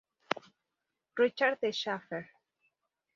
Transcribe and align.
Richard 1.15 1.59
D. 1.61 1.71
Schafer. 1.71 2.31